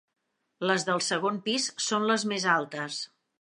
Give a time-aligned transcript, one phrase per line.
[0.71, 2.99] Les del segon pis són les més altes.